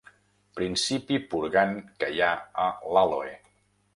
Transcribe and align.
Principi 0.59 1.19
purgant 1.33 1.77
que 2.03 2.09
hi 2.15 2.25
ha 2.27 2.31
a 2.65 2.65
l'àloe. 2.97 3.37